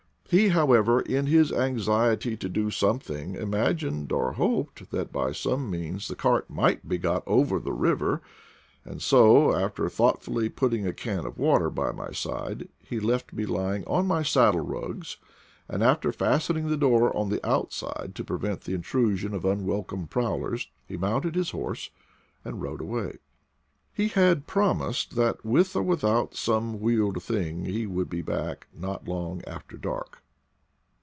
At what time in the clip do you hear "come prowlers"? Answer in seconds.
19.85-20.69